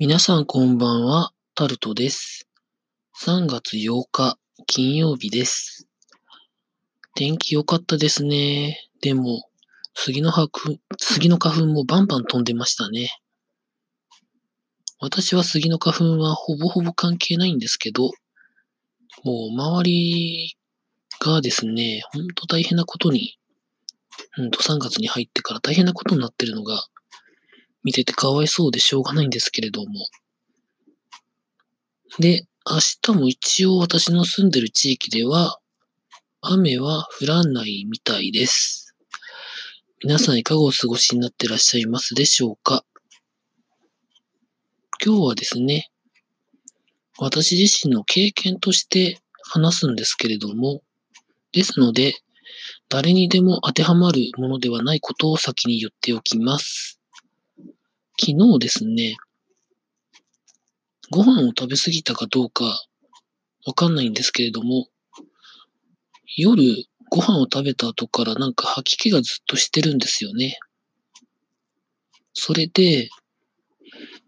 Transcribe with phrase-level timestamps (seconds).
[0.00, 2.48] 皆さんこんばんは、タルトです。
[3.22, 4.36] 3月8日、
[4.66, 5.86] 金曜日です。
[7.14, 8.90] 天気良かったですね。
[9.02, 9.48] でも、
[9.94, 13.08] 杉の花粉、杉の花粉もバンバン飛んでましたね。
[14.98, 18.10] 私は杉の花粉はほぼほぼ関係ないんですけど、
[19.22, 20.56] もう周り
[21.20, 23.38] がですね、ほんと大変なことに、
[24.38, 26.84] うんと3月に入ってから大変なことになってるのが
[27.84, 30.06] 見ててかわいそうでしょうがないんですけれども。
[32.18, 35.58] で、明日も一応私の住んでる地域では、
[36.40, 38.94] 雨は降らないみたいです。
[40.02, 42.84] 皆さんいかがお過ごしになってらっしゃいますでしょうか？
[45.04, 45.90] 今日はですね、
[47.18, 50.82] 私自身の経験として話すんですけれども、
[51.52, 52.14] ですので、
[52.88, 57.00] 誰にでも当てはまるものではないことを先に言っておきます。
[58.16, 59.16] 昨日ですね、
[61.10, 62.86] ご飯を食べ過ぎたかどうか
[63.66, 64.86] わかんないんですけれども、
[66.36, 66.62] 夜
[67.10, 70.58] ご飯を食べた後からなんか吐き気がずっとしてるんですよね。
[72.34, 73.08] それで、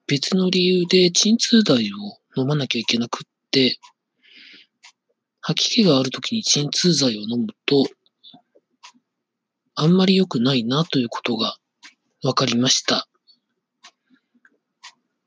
[0.09, 3.79] 別の理由で鎮痛剤を飲まなきゃいけなくって、
[5.41, 7.87] 吐き気がある時に鎮痛剤を飲むと、
[9.77, 11.57] あんまり良くないなということが
[12.23, 13.09] 分かりました。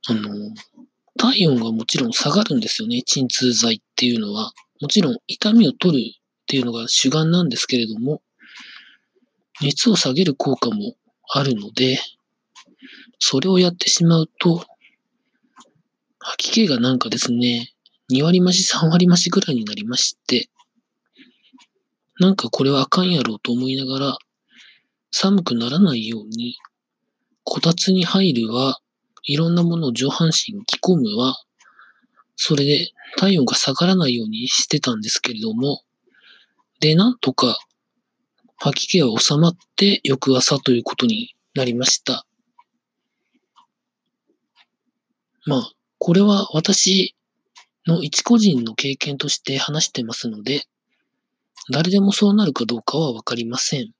[0.10, 0.56] あの、
[1.18, 4.54] 体温がもちろん下がるんですよね、鎮痛剤っていうのは。
[4.82, 8.22] もちろん痛みを取るっていうのが主眼なんですけれども、
[9.62, 10.96] 熱を下げる効果も
[11.32, 12.00] あるので、
[13.20, 14.66] それをやってしまうと、
[16.18, 17.72] 吐き気がなんかですね、
[18.12, 20.50] 2割増し3割増しぐらいになりまして、
[22.20, 24.18] なんかこれはあかんやろうと思いながら、
[25.12, 26.56] 寒くならないように、
[27.44, 28.80] こたつに入るは、
[29.24, 31.36] いろんなものを上半身着込むは、
[32.36, 35.84] それで体温が下がらないようにしてたんですけれども、
[36.80, 37.60] で、なんとか
[38.58, 42.26] 吐き気は収まって翌朝ということになりました。
[45.46, 47.16] まあ、これは私
[47.88, 50.64] の一個人の経験として話してますので、
[51.72, 53.92] 誰でもそうなるかどうかはわかりません。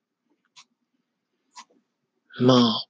[2.40, 2.89] まあ、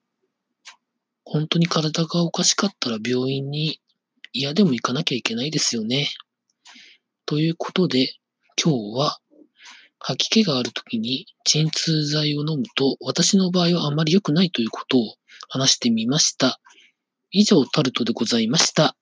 [1.31, 3.79] 本当に体がおかしかったら病院に
[4.33, 6.09] 嫌でも行かなきゃいけないですよね。
[7.27, 8.15] ということで、
[8.61, 9.19] 今日は
[9.99, 15.15] 吐き気がある時に鎮痛剤を飲むと私の場合はあまり良くないということを
[15.49, 16.59] 話してみました。
[17.29, 18.95] 以上、タルトでございました。